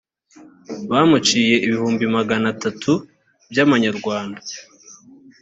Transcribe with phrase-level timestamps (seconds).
[0.91, 2.91] bamuciye ibihumbi magana atatu
[3.51, 4.41] by’amanyarwanda